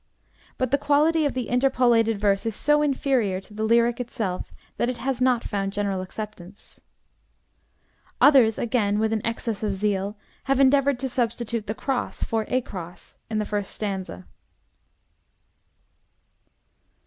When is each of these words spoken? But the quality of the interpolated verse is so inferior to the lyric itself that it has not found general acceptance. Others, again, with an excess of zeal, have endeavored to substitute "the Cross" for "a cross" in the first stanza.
But 0.57 0.71
the 0.71 0.79
quality 0.79 1.27
of 1.27 1.35
the 1.35 1.47
interpolated 1.47 2.17
verse 2.19 2.47
is 2.47 2.55
so 2.55 2.81
inferior 2.81 3.39
to 3.41 3.53
the 3.53 3.63
lyric 3.63 3.99
itself 3.99 4.51
that 4.77 4.89
it 4.89 4.97
has 4.97 5.21
not 5.21 5.43
found 5.43 5.73
general 5.73 6.01
acceptance. 6.01 6.81
Others, 8.19 8.57
again, 8.57 8.97
with 8.97 9.13
an 9.13 9.23
excess 9.23 9.61
of 9.61 9.75
zeal, 9.75 10.17
have 10.45 10.59
endeavored 10.59 10.97
to 11.01 11.07
substitute 11.07 11.67
"the 11.67 11.75
Cross" 11.75 12.23
for 12.23 12.45
"a 12.47 12.61
cross" 12.61 13.19
in 13.29 13.37
the 13.37 13.45
first 13.45 13.75
stanza. 13.75 14.25